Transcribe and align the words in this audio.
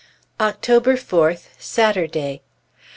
October 0.39 0.95
4th, 0.95 1.49
Saturday. 1.59 2.41